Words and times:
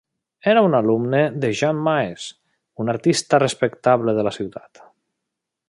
Era 0.51 0.61
un 0.67 0.77
alumne 0.77 1.19
de 1.43 1.51
Jan 1.59 1.83
Maes, 1.89 2.25
un 2.85 2.89
artista 2.95 3.41
respectable 3.45 4.17
de 4.21 4.25
la 4.29 4.35
ciutat. 4.39 4.83